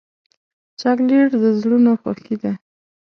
[0.79, 2.53] چاکلېټ د زړونو خوښي ده.